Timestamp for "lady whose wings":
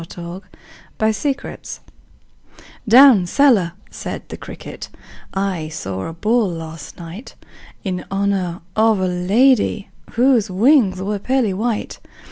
9.07-11.03